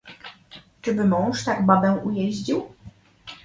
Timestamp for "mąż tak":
1.07-1.65